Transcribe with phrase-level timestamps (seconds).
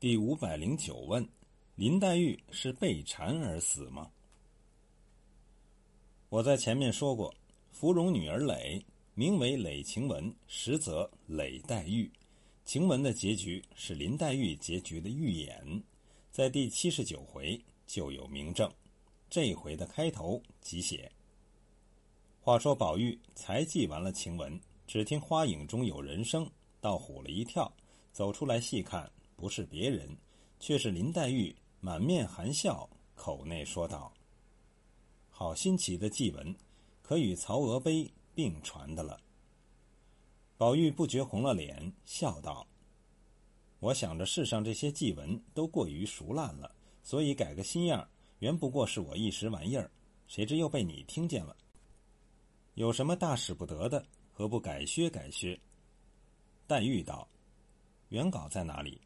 [0.00, 1.28] 第五百零九问：
[1.74, 4.10] 林黛玉是被缠而死吗？
[6.30, 7.34] 我在前面说过，
[7.70, 8.82] 芙蓉女儿诔
[9.12, 12.10] 名为诔晴雯，实则诔黛玉。
[12.64, 15.82] 晴雯的结局是林黛玉结局的预演，
[16.30, 18.72] 在第七十九回就有明证。
[19.28, 21.12] 这回的开头即写：
[22.40, 27.70] 话说宝玉才记完了晴雯，只听花影中有人声，倒唬了一跳，
[28.14, 29.12] 走出来细看。
[29.40, 30.14] 不是别人，
[30.58, 34.12] 却是林黛玉满面含笑，口内说道
[35.30, 36.54] ：“好新奇的祭文，
[37.00, 39.18] 可与曹娥碑并传的了。”
[40.58, 42.66] 宝玉不觉红了脸，笑道
[43.80, 46.70] ：“我想着世上这些祭文都过于熟烂了，
[47.02, 48.06] 所以改个新样，
[48.40, 49.90] 原不过是我一时玩意儿，
[50.26, 51.56] 谁知又被你听见了。
[52.74, 55.58] 有什么大使不得的，何不改削改削？”
[56.68, 57.26] 黛玉道
[58.10, 59.00] ：“原稿在哪里？”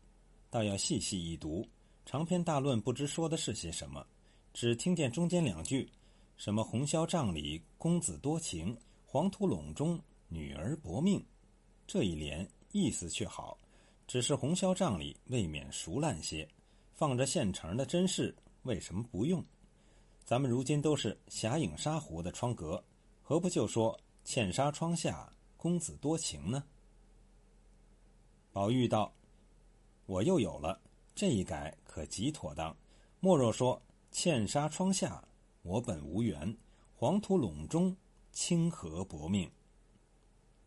[0.55, 1.67] 倒要细细一读，
[2.07, 4.07] 长篇大论不知说的是些什么，
[4.53, 5.91] 只听见中间两句
[6.39, 11.21] ：“什么红绡帐里公子多情，黄土垄中女儿薄命。”
[11.89, 13.59] 这一联意思却好，
[14.07, 16.49] 只是红绡帐里未免熟烂些，
[16.93, 19.45] 放着现成的真事，为什么不用？
[20.25, 22.81] 咱们如今都是霞影纱湖的窗格，
[23.25, 26.63] 何不就说“茜纱窗下公子多情”呢？
[28.53, 29.13] 宝玉道。
[30.07, 30.81] 我又有了
[31.15, 32.77] 这一改，可极妥当。
[33.21, 33.81] 莫若说
[34.13, 35.23] “茜纱窗下，
[35.63, 36.55] 我本无缘；
[36.95, 37.97] 黄土垄中，
[38.33, 39.51] 清河薄命。”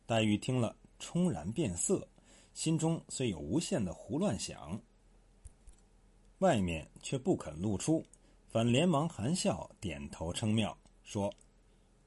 [0.08, 2.08] 黛玉听了，冲然变色，
[2.54, 4.82] 心中虽有无限的胡乱想，
[6.40, 8.04] 外面却不肯露出，
[8.48, 11.32] 反连忙含笑点头称妙，说：“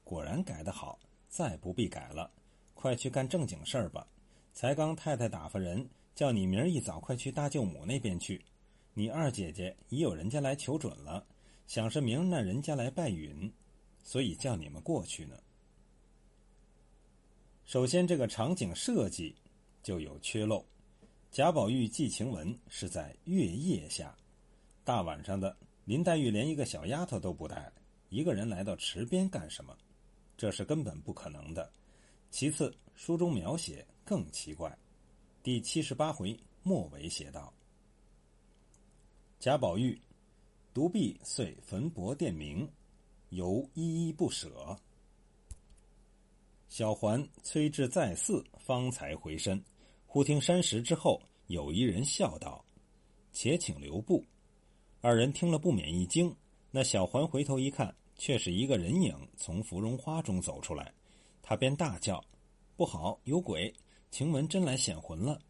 [0.03, 2.29] 果然改得好，再不必改了。
[2.73, 4.05] 快去干正经事儿吧。
[4.51, 8.43] 才刚太太打发人。”叫你明儿一早快去大舅母那边去，
[8.93, 11.25] 你二姐姐已有人家来求准了，
[11.67, 13.51] 想是明儿那人家来拜允，
[14.03, 15.37] 所以叫你们过去呢。
[17.65, 19.35] 首先，这个场景设计
[19.81, 20.65] 就有缺漏。
[21.31, 24.13] 贾宝玉寄晴雯是在月夜下，
[24.83, 25.55] 大晚上的，
[25.85, 27.71] 林黛玉连一个小丫头都不带，
[28.09, 29.73] 一个人来到池边干什么？
[30.35, 31.71] 这是根本不可能的。
[32.29, 34.77] 其次，书中描写更奇怪。
[35.43, 37.51] 第七十八回末尾写道
[39.41, 39.99] ：“贾宝玉
[40.71, 42.69] 独臂遂焚帛殿明，
[43.29, 44.77] 犹依依不舍。
[46.69, 49.59] 小环催至再寺，方才回身。
[50.05, 52.63] 忽听山石之后有一人笑道
[53.33, 54.23] ：‘且请留步。’
[55.01, 56.35] 二人听了不免一惊。
[56.69, 60.93] 那小环回头一看，却是一个人影从芙蓉花中走出来，
[61.41, 62.23] 他便大叫
[62.77, 63.73] ：‘不好，有鬼！’
[64.11, 65.41] 晴雯真来显魂了，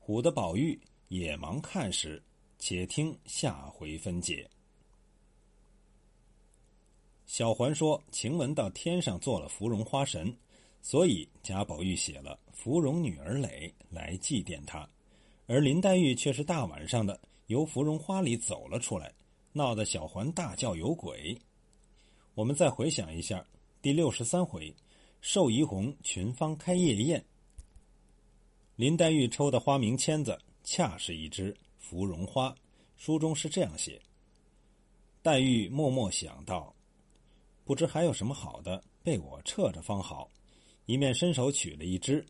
[0.00, 2.22] 唬得宝玉也忙看时，
[2.56, 4.48] 且听下回分解。
[7.26, 10.32] 小环说：“晴雯到天上做了芙蓉花神，
[10.80, 14.88] 所以贾宝玉写了芙蓉女儿诔来祭奠她，
[15.48, 19.12] 而林黛玉却是大晚上的由芙蓉花里走了出来，
[19.52, 21.36] 闹得小环大叫有鬼。
[22.36, 23.44] 我们再回想一下
[23.82, 24.72] 第六十三回，
[25.20, 27.22] 寿怡红群芳开夜宴。”
[28.76, 32.54] 林黛玉抽的花名签子，恰是一只芙蓉花。
[32.98, 33.98] 书中是这样写：
[35.22, 36.74] 黛玉默默想到，
[37.64, 40.30] 不知还有什么好的，被我撤着方好。
[40.84, 42.22] 一面伸手取了一只，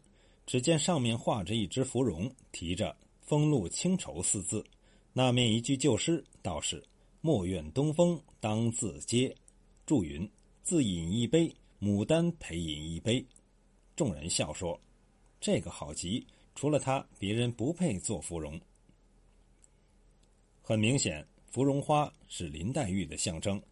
[0.47, 4.65] 只见上面画着一只芙蓉，提着“风露清愁”四字。
[5.13, 6.81] 那面一句旧诗，倒是
[7.21, 9.35] “莫怨东风当自嗟”，
[9.85, 10.31] 注云
[10.63, 13.27] ：“自饮一杯，牡丹陪饮一杯。”
[13.97, 14.81] 众人笑说
[15.41, 16.25] ：“这个好极。”
[16.57, 18.59] 除了他，别人不配做芙蓉。
[20.63, 23.63] 很明显，芙蓉花是林黛玉的象征。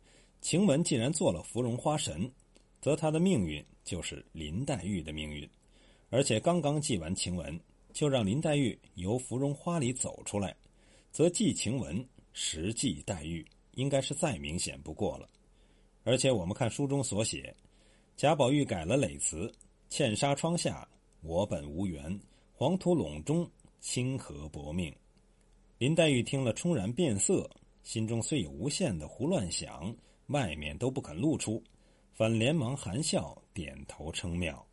[0.43, 2.31] 晴雯既然做了芙蓉花神，
[2.83, 5.49] 则她的命运就是林黛玉的命运。
[6.11, 7.59] 而且刚刚祭完晴雯，
[7.95, 10.55] 就让林黛玉由芙蓉花里走出来，
[11.11, 15.27] 则祭晴雯实祭黛玉，应该是再明显不过了。
[16.03, 17.57] 而且我们看书中所写，
[18.15, 19.51] 贾宝玉改了诔词
[19.89, 20.87] ：“茜纱窗下，
[21.23, 22.21] 我本无缘。”
[22.57, 24.95] 黄土垄中，清河薄命。
[25.77, 27.51] 林黛玉听了，冲然变色，
[27.83, 29.93] 心中虽有无限的胡乱想，
[30.29, 31.61] 外面都不肯露出，
[32.13, 34.65] 反连忙含笑点头称妙。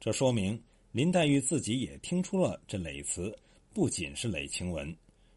[0.00, 0.60] 这说明
[0.90, 3.32] 林黛玉自己也听出了这累词
[3.72, 4.92] 不仅是累晴雯，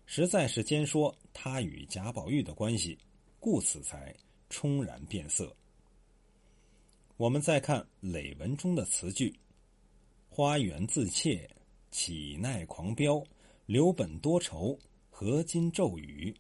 [0.07, 2.97] 实在是兼说她与贾宝玉的关系，
[3.39, 4.11] 故此才
[4.49, 5.55] 冲然变色。
[7.17, 9.31] 我们再看累文中的词句。
[10.29, 11.49] 花园自怯，
[11.91, 13.21] 岂奈狂飙？
[13.65, 14.77] 留本多愁，
[15.09, 16.33] 何今骤雨？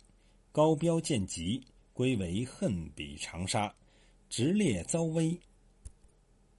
[0.51, 3.73] 高标见疾，归为恨比长沙。
[4.29, 5.37] 直烈遭危，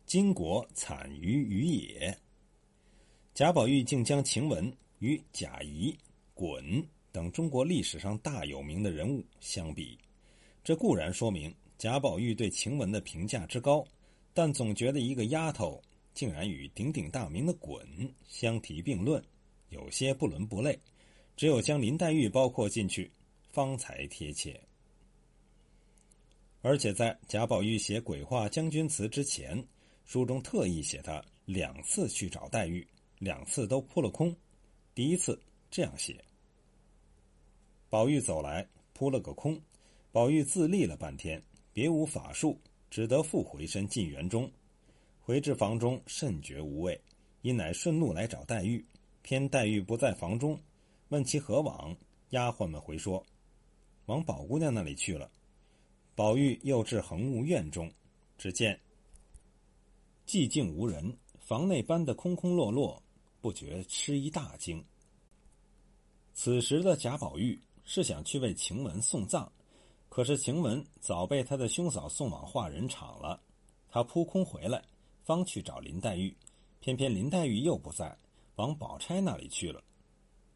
[0.04, 2.18] 金国惨于鱼也。
[3.32, 5.96] 贾宝玉竟将晴雯与贾谊、
[6.34, 9.96] 滚等中国历史上大有名的人物相比，
[10.64, 13.86] 这固然说明贾宝玉对晴雯的评价之高，
[14.34, 15.80] 但总觉得一个丫头
[16.12, 17.86] 竟然与鼎鼎大名的滚
[18.28, 19.22] 相提并论，
[19.68, 20.78] 有些不伦不类。
[21.36, 23.10] 只有将林黛玉包括进去，
[23.50, 24.60] 方才贴切。
[26.60, 29.64] 而且在贾宝玉写《鬼话将军词》之前，
[30.04, 32.86] 书中特意写他两次去找黛玉，
[33.18, 34.36] 两次都扑了空。
[34.94, 35.40] 第一次
[35.70, 36.22] 这样写：
[37.88, 39.58] 宝玉走来，扑了个空。
[40.12, 41.42] 宝玉自立了半天，
[41.72, 42.60] 别无法术，
[42.90, 44.50] 只得复回身进园中。
[45.30, 47.00] 回至房中，甚觉无味，
[47.42, 48.84] 因乃顺路来找黛玉，
[49.22, 50.58] 偏黛玉不在房中，
[51.10, 51.96] 问其何往，
[52.30, 53.24] 丫鬟们回说：
[54.06, 55.30] 往宝姑娘那里去了。
[56.16, 57.88] 宝玉又至恒芜院中，
[58.38, 58.76] 只见
[60.26, 63.00] 寂静无人，房内搬得空空落落，
[63.40, 64.84] 不觉吃一大惊。
[66.34, 69.48] 此时的贾宝玉是想去为晴雯送葬，
[70.08, 73.40] 可是晴雯早被他的兄嫂送往化人场了。
[73.88, 74.84] 他扑空回来，
[75.30, 76.36] 方去找林黛玉，
[76.80, 78.18] 偏偏林黛玉又不在，
[78.56, 79.80] 往宝钗那里去了。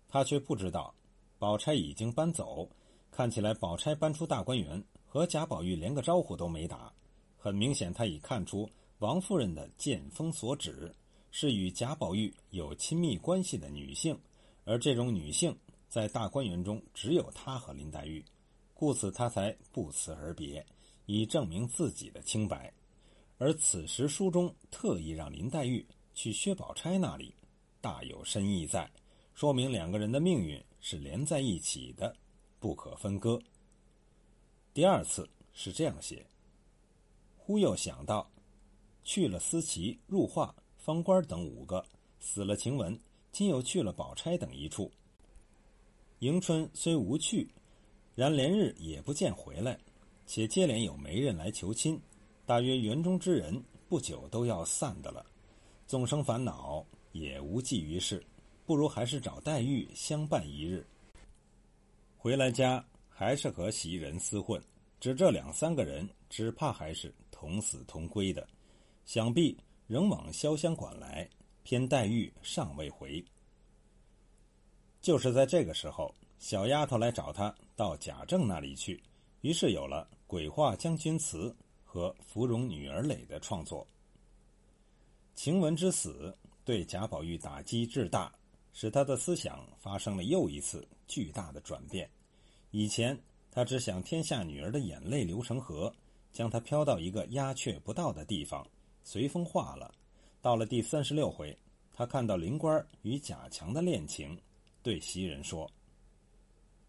[0.09, 0.93] 他却不知道，
[1.39, 2.69] 宝钗已经搬走。
[3.09, 4.83] 看起来，宝钗搬出大观园。
[5.07, 6.93] 和贾宝玉连个招呼都没打，
[7.39, 8.69] 很明显，他已看出
[8.99, 10.93] 王夫人的见风所指
[11.31, 14.19] 是与贾宝玉有亲密关系的女性，
[14.65, 15.57] 而这种女性
[15.89, 18.25] 在大观园中只有他和林黛玉，
[18.75, 20.67] 故此他才不辞而别，
[21.07, 22.75] 以证明自己的清白。
[23.45, 27.35] 而此时书中特意让林黛玉去薛宝钗那里，
[27.79, 28.91] 大有深意在，
[29.35, 32.17] 说明两个人的命运是连在一起的，
[32.59, 33.39] 不可分割。
[34.73, 36.25] 第二次是这样写：
[37.37, 38.27] 忽又想到，
[39.03, 41.85] 去了思琪、入画、方官等五个，
[42.19, 42.99] 死了晴雯，
[43.31, 44.91] 今又去了宝钗等一处。
[46.21, 47.51] 迎春虽无去，
[48.15, 49.79] 然连日也不见回来，
[50.25, 52.01] 且接连有媒人来求亲，
[52.47, 55.25] 大约园中之人不久都要散的了。
[55.87, 58.25] 纵生烦恼，也无济于事，
[58.65, 60.87] 不如还是找黛玉相伴一日。
[62.17, 62.85] 回来家。
[63.17, 64.61] 还是和袭人厮混，
[64.99, 68.45] 只这两三个人，只怕还是同死同归的。
[69.07, 69.57] 想必
[69.87, 71.31] 仍往潇湘馆来，
[71.63, 73.25] 偏黛玉尚未回。
[75.01, 79.01] 就是在这个时候，小丫头来找他到贾政那里去，
[79.43, 81.49] 于是有了《鬼话将军词》
[81.95, 83.87] 和《芙蓉女儿诔》的创作。
[85.37, 88.35] 晴雯之死对贾宝玉打击至大，
[88.73, 92.11] 使他的思想发生了又一次巨大的转变。
[92.73, 93.17] 以前
[93.49, 95.95] 他只想天下女儿的眼泪流成河，
[96.33, 98.67] 将她飘到一个鸦雀不到的地方，
[99.05, 99.95] 随风化了。
[100.43, 101.57] 到了第三十六回，
[101.93, 104.37] 他看到林官与贾强的恋情，
[104.83, 105.71] 对袭人说：“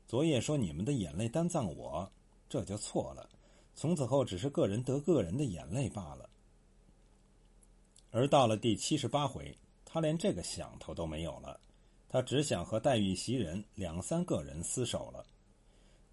[0.08, 2.12] 昨夜说你们的眼泪单葬我，
[2.50, 3.30] 这就错了。
[3.76, 6.30] 从此后只是个人得个人的眼泪罢了。”
[8.12, 11.60] 而到了第七十八回，他连这个想头都没有了，
[12.08, 15.26] 他只想和黛玉、袭人两三个人厮守了。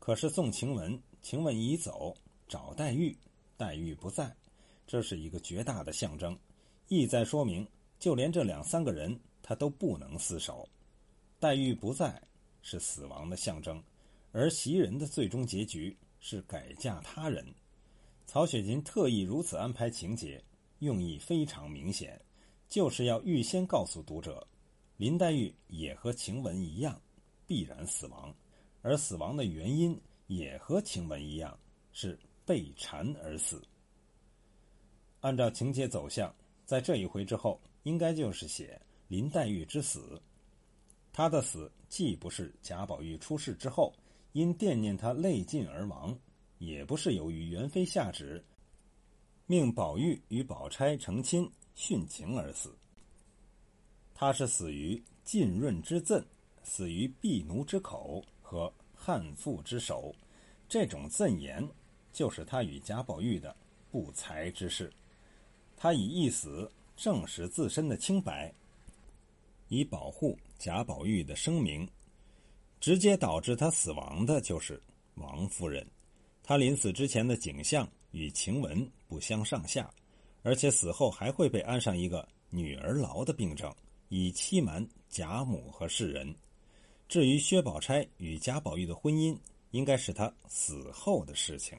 [0.01, 2.13] 可是送晴雯，晴雯已走，
[2.49, 3.17] 找黛玉，
[3.57, 4.35] 黛玉不在，
[4.85, 6.37] 这是一个绝大的象征，
[6.89, 7.65] 意在说明，
[8.01, 10.69] 就连这两三个人他都不能厮守。
[11.39, 12.21] 黛玉不在
[12.63, 13.81] 是死亡的象征，
[14.33, 17.47] 而袭人的最终结局是改嫁他人。
[18.27, 20.43] 曹雪芹特意如此安排情节，
[20.79, 22.21] 用意非常明显，
[22.69, 24.47] 就是要预先告诉读者，
[24.97, 27.01] 林黛玉也和晴雯一样，
[27.47, 28.35] 必然死亡。
[28.81, 31.57] 而死亡的原因也和晴雯一样，
[31.93, 33.63] 是被缠而死。
[35.21, 40.21] 按照情节走向，在这一回之后，应该就是写林黛玉之死。
[41.13, 43.93] 她的死既不是贾宝玉出事之后
[44.33, 46.19] 因惦念他泪尽而亡，
[46.63, 48.41] 也不是由于元妃下旨
[49.47, 52.73] 命宝玉与宝钗成亲殉情而死。
[54.15, 56.25] 他是死于浸润之赠，
[56.63, 58.25] 死于婢奴之口。
[58.41, 60.15] 和汉妇之手，
[60.69, 61.67] 这种赠言，
[62.13, 63.57] 就是他与贾宝玉的
[63.91, 64.93] 不才之事。
[65.75, 68.53] 他以一死证实自身的清白，
[69.69, 71.89] 以保护贾宝玉的声名。
[72.79, 74.81] 直接导致他死亡的就是
[75.15, 75.87] 王夫人。
[76.53, 79.91] 他临死之前的景象与晴雯不相上下，
[80.43, 83.75] 而且死后还会被安上一个女儿痨的病症，
[84.11, 86.35] 以欺瞒贾母和世人。
[87.09, 89.35] 至于薛宝钗与贾宝玉的婚姻，
[89.71, 91.79] 应该是他死后的事情。